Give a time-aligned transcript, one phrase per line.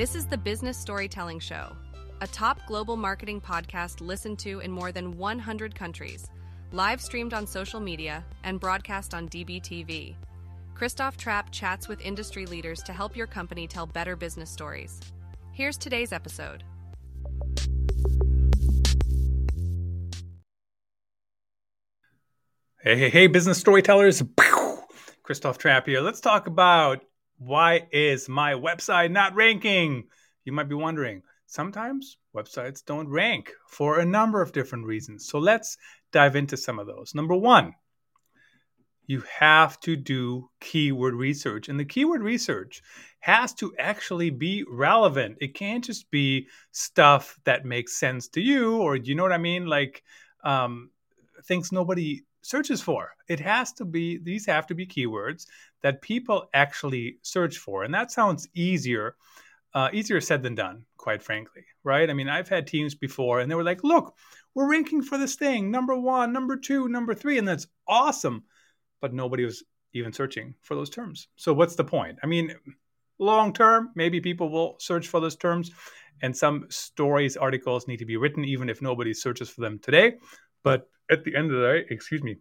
[0.00, 1.76] This is the Business Storytelling Show,
[2.22, 6.30] a top global marketing podcast listened to in more than 100 countries,
[6.72, 10.14] live streamed on social media, and broadcast on DBTV.
[10.72, 14.98] Christoph Trappe chats with industry leaders to help your company tell better business stories.
[15.52, 16.64] Here's today's episode.
[22.82, 24.22] Hey, hey, hey, business storytellers.
[25.22, 26.00] Christoph Trappe here.
[26.00, 27.02] Let's talk about
[27.40, 30.04] why is my website not ranking?
[30.44, 31.22] You might be wondering.
[31.46, 35.26] Sometimes websites don't rank for a number of different reasons.
[35.26, 35.78] So let's
[36.12, 37.14] dive into some of those.
[37.14, 37.72] Number one,
[39.06, 41.68] you have to do keyword research.
[41.70, 42.82] And the keyword research
[43.20, 45.38] has to actually be relevant.
[45.40, 49.38] It can't just be stuff that makes sense to you, or you know what I
[49.38, 49.66] mean?
[49.66, 50.02] Like
[50.44, 50.90] um,
[51.44, 53.10] things nobody searches for.
[53.28, 55.46] It has to be, these have to be keywords
[55.82, 57.84] that people actually search for.
[57.84, 59.16] And that sounds easier,
[59.74, 62.08] uh, easier said than done, quite frankly, right?
[62.10, 64.14] I mean, I've had teams before and they were like, look,
[64.54, 68.44] we're ranking for this thing, number one, number two, number three, and that's awesome.
[69.00, 69.62] But nobody was
[69.94, 71.28] even searching for those terms.
[71.36, 72.18] So what's the point?
[72.22, 72.54] I mean,
[73.18, 75.70] long term, maybe people will search for those terms.
[76.22, 80.18] And some stories, articles need to be written, even if nobody searches for them today.
[80.62, 82.36] But at the end of the day, excuse me,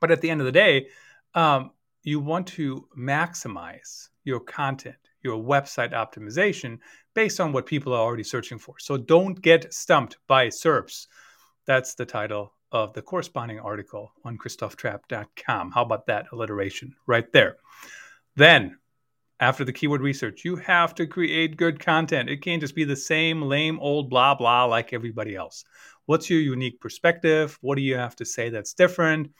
[0.00, 0.88] but at the end of the day,
[1.34, 1.70] um,
[2.02, 6.78] you want to maximize your content, your website optimization
[7.14, 8.74] based on what people are already searching for.
[8.78, 11.06] So don't get stumped by SERPs.
[11.66, 15.72] That's the title of the corresponding article on christophtrappe.com.
[15.72, 17.56] How about that alliteration right there?
[18.36, 18.78] Then,
[19.40, 22.28] after the keyword research, you have to create good content.
[22.28, 25.64] It can't just be the same lame old blah blah like everybody else.
[26.06, 27.58] What's your unique perspective?
[27.60, 29.30] What do you have to say that's different?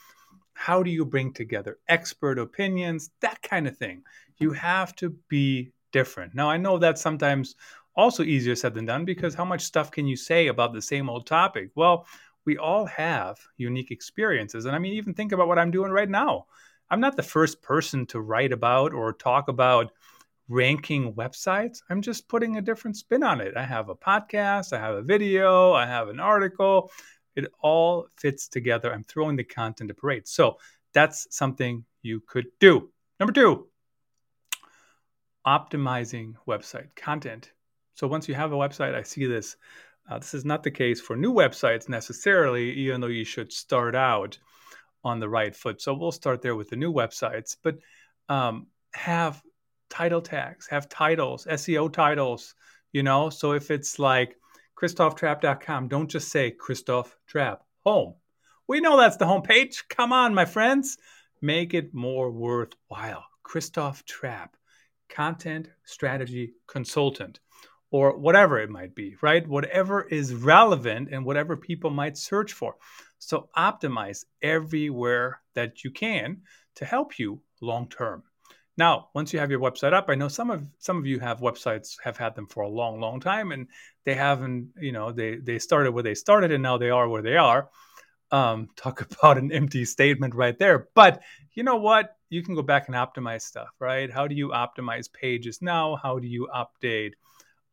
[0.54, 3.10] How do you bring together expert opinions?
[3.20, 4.02] That kind of thing.
[4.38, 6.34] You have to be different.
[6.34, 7.56] Now, I know that's sometimes
[7.94, 11.08] also easier said than done because how much stuff can you say about the same
[11.08, 11.70] old topic?
[11.74, 12.06] Well,
[12.44, 14.64] we all have unique experiences.
[14.64, 16.46] And I mean, even think about what I'm doing right now.
[16.90, 19.92] I'm not the first person to write about or talk about
[20.48, 21.82] ranking websites.
[21.88, 23.56] I'm just putting a different spin on it.
[23.56, 26.90] I have a podcast, I have a video, I have an article.
[27.36, 28.92] It all fits together.
[28.92, 30.26] I'm throwing the content to parade.
[30.26, 30.58] So
[30.92, 32.90] that's something you could do.
[33.18, 33.68] Number two,
[35.46, 37.52] optimizing website content.
[37.94, 39.56] So once you have a website, I see this.
[40.08, 43.94] Uh, this is not the case for new websites necessarily, even though you should start
[43.94, 44.38] out
[45.04, 45.80] on the right foot.
[45.80, 47.78] So we'll start there with the new websites, but
[48.28, 49.42] um, have
[49.88, 52.54] title tags, have titles, SEO titles,
[52.92, 53.30] you know.
[53.30, 54.36] So if it's like
[54.80, 58.14] ChristophTrappe.com, don't just say Christoph Trappe home.
[58.66, 59.82] We know that's the homepage.
[59.90, 60.96] Come on, my friends.
[61.42, 63.24] Make it more worthwhile.
[63.42, 64.54] Christoph Trappe,
[65.08, 67.40] content strategy consultant,
[67.90, 69.46] or whatever it might be, right?
[69.46, 72.76] Whatever is relevant and whatever people might search for.
[73.18, 76.42] So optimize everywhere that you can
[76.76, 78.22] to help you long term.
[78.80, 81.40] Now, once you have your website up, I know some of some of you have
[81.40, 83.66] websites have had them for a long, long time, and
[84.06, 87.20] they haven't, you know, they they started where they started, and now they are where
[87.20, 87.68] they are.
[88.30, 90.88] Um, talk about an empty statement right there.
[90.94, 91.20] But
[91.52, 92.16] you know what?
[92.30, 94.10] You can go back and optimize stuff, right?
[94.10, 95.96] How do you optimize pages now?
[95.96, 97.12] How do you update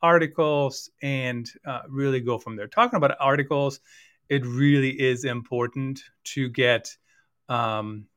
[0.02, 2.68] articles and uh, really go from there?
[2.68, 3.80] Talking about articles,
[4.28, 6.02] it really is important
[6.36, 6.98] to get
[7.48, 8.08] um,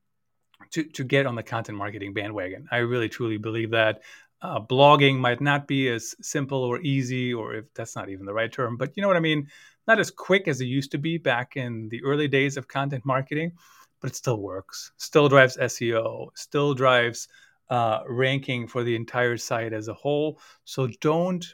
[0.73, 2.67] to, to get on the content marketing bandwagon.
[2.71, 4.01] I really truly believe that.
[4.43, 8.33] Uh, blogging might not be as simple or easy, or if that's not even the
[8.33, 9.49] right term, but you know what I mean?
[9.87, 13.05] Not as quick as it used to be back in the early days of content
[13.05, 13.53] marketing,
[14.01, 17.29] but it still works, still drives SEO, still drives
[17.69, 20.41] uh, ranking for the entire site as a whole.
[20.65, 21.47] So don't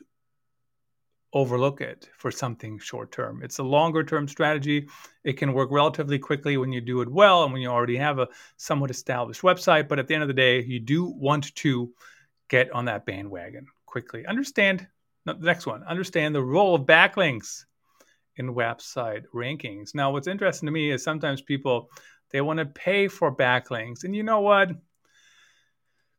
[1.32, 3.42] overlook it for something short term.
[3.42, 4.88] It's a longer term strategy.
[5.25, 8.19] It can work relatively quickly when you do it well and when you already have
[8.19, 9.88] a somewhat established website.
[9.88, 11.92] But at the end of the day, you do want to
[12.48, 14.24] get on that bandwagon quickly.
[14.27, 14.86] Understand
[15.24, 17.65] the next one understand the role of backlinks
[18.36, 19.95] in website rankings.
[19.95, 21.91] Now, what's interesting to me is sometimes people
[22.30, 24.04] they want to pay for backlinks.
[24.04, 24.71] And you know what?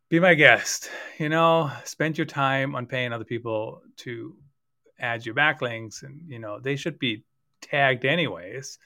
[0.09, 0.89] Be my guest.
[1.19, 4.35] You know, spend your time on paying other people to
[4.99, 7.23] add your backlinks, and you know they should be
[7.61, 8.77] tagged anyways.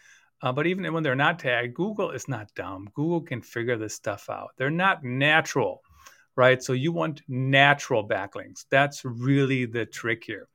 [0.41, 2.89] Uh, but even when they're not tagged, Google is not dumb.
[2.95, 4.51] Google can figure this stuff out.
[4.57, 5.83] They're not natural,
[6.35, 6.63] right?
[6.63, 8.65] So you want natural backlinks.
[8.71, 10.47] That's really the trick here.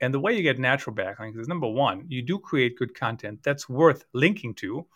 [0.00, 3.40] And the way you get natural backlinks is number one, you do create good content
[3.44, 4.86] that's worth linking to.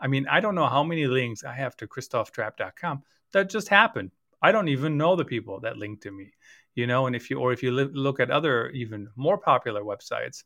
[0.00, 3.02] I mean, I don't know how many links I have to christophtrappe.com
[3.32, 4.10] that just happened
[4.42, 6.32] I don't even know the people that link to me,
[6.74, 7.06] you know.
[7.06, 10.44] And if you or if you look at other even more popular websites,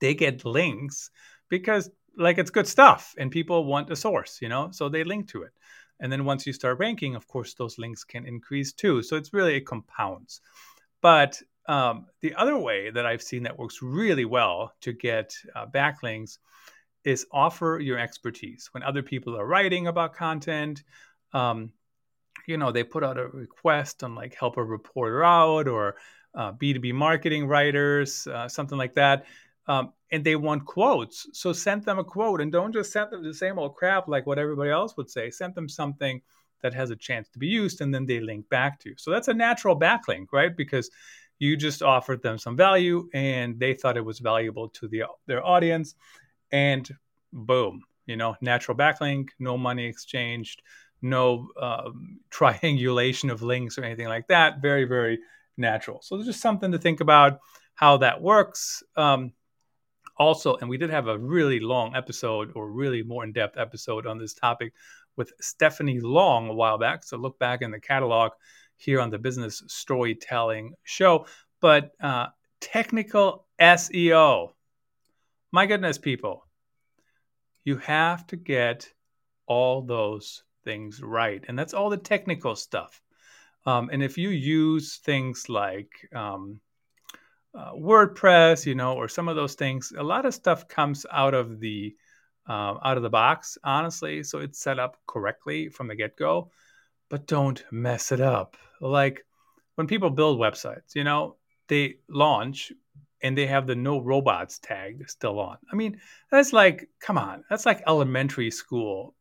[0.00, 1.10] they get links
[1.48, 5.28] because like it's good stuff and people want a source, you know, so they link
[5.28, 5.52] to it.
[6.00, 9.02] And then once you start ranking, of course, those links can increase too.
[9.02, 10.40] So it's really it compounds.
[11.00, 15.66] But um, the other way that I've seen that works really well to get uh,
[15.66, 16.38] backlinks
[17.04, 18.68] is offer your expertise.
[18.72, 20.82] When other people are writing about content,
[21.32, 21.72] um,
[22.46, 25.96] you know, they put out a request on like help a reporter out or
[26.34, 29.26] uh, B2B marketing writers, uh, something like that.
[29.66, 31.26] Um, and they want quotes.
[31.32, 34.26] So send them a quote and don't just send them the same old crap like
[34.26, 35.30] what everybody else would say.
[35.30, 36.20] Send them something
[36.62, 38.90] that has a chance to be used and then they link back to.
[38.90, 38.94] You.
[38.98, 40.56] So that's a natural backlink, right?
[40.56, 40.90] Because
[41.38, 45.44] you just offered them some value and they thought it was valuable to the their
[45.44, 45.94] audience
[46.52, 46.88] and
[47.32, 50.62] boom, you know, natural backlink, no money exchanged,
[51.02, 54.62] no um, triangulation of links or anything like that.
[54.62, 55.18] Very, very
[55.56, 56.00] natural.
[56.02, 57.40] So there's just something to think about
[57.74, 58.82] how that works.
[58.96, 59.32] Um,
[60.18, 64.06] also, and we did have a really long episode or really more in depth episode
[64.06, 64.72] on this topic
[65.16, 67.04] with Stephanie Long a while back.
[67.04, 68.32] So look back in the catalog
[68.76, 71.26] here on the Business Storytelling Show.
[71.60, 72.26] But uh,
[72.60, 74.52] technical SEO,
[75.50, 76.46] my goodness, people,
[77.64, 78.90] you have to get
[79.46, 81.44] all those things right.
[81.48, 83.02] And that's all the technical stuff.
[83.64, 86.60] Um, and if you use things like um,
[87.54, 91.34] uh, WordPress, you know, or some of those things, a lot of stuff comes out
[91.34, 91.94] of the
[92.46, 94.24] um, out of the box, honestly.
[94.24, 96.50] So it's set up correctly from the get go,
[97.08, 98.56] but don't mess it up.
[98.80, 99.24] Like
[99.76, 101.36] when people build websites, you know,
[101.68, 102.72] they launch
[103.22, 105.56] and they have the no robots tag still on.
[105.72, 106.00] I mean,
[106.30, 109.14] that's like, come on, that's like elementary school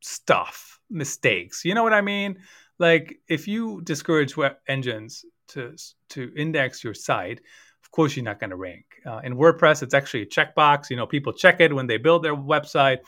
[0.00, 1.64] stuff, mistakes.
[1.64, 2.38] You know what I mean?
[2.78, 5.74] Like if you discourage web engines to
[6.10, 7.40] to index your site,
[7.82, 8.84] of course you're not going to rank.
[9.04, 10.90] Uh, in WordPress, it's actually a checkbox.
[10.90, 12.98] You know, people check it when they build their website,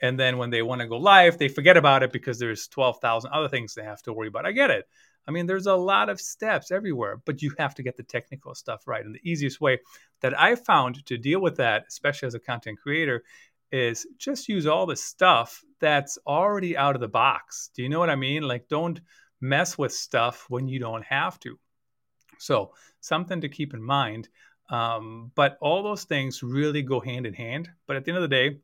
[0.00, 3.00] and then when they want to go live, they forget about it because there's twelve
[3.00, 4.46] thousand other things they have to worry about.
[4.46, 4.86] I get it.
[5.28, 8.54] I mean, there's a lot of steps everywhere, but you have to get the technical
[8.54, 9.04] stuff right.
[9.04, 9.80] And the easiest way
[10.20, 13.24] that I found to deal with that, especially as a content creator,
[13.72, 17.70] is just use all the stuff that's already out of the box.
[17.74, 18.42] Do you know what I mean?
[18.42, 19.00] Like, don't
[19.40, 21.58] mess with stuff when you don't have to.
[22.38, 24.28] So, something to keep in mind.
[24.68, 27.70] Um, but all those things really go hand in hand.
[27.86, 28.58] But at the end of the day,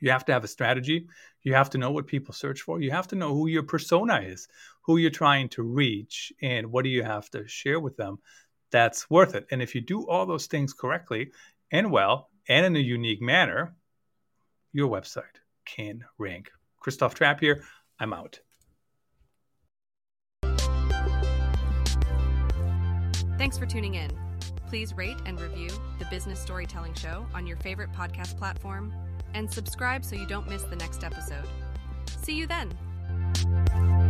[0.00, 1.06] you have to have a strategy.
[1.42, 2.80] You have to know what people search for.
[2.80, 4.48] You have to know who your persona is,
[4.82, 8.18] who you're trying to reach, and what do you have to share with them
[8.74, 9.46] that's worth it.
[9.52, 11.30] And if you do all those things correctly
[11.70, 13.76] and well and in a unique manner,
[14.72, 15.38] your website
[15.74, 16.50] can rank.
[16.80, 17.64] Christoph Trappe here.
[17.98, 18.40] I'm out.
[23.38, 24.10] Thanks for tuning in.
[24.68, 25.68] Please rate and review
[25.98, 28.92] the Business Storytelling Show on your favorite podcast platform
[29.34, 31.46] and subscribe so you don't miss the next episode.
[32.22, 34.03] See you then.